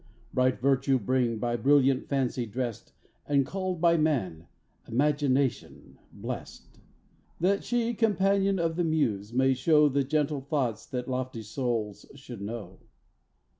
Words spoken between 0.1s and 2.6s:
Bright Virtue bring, by brilliant Fancy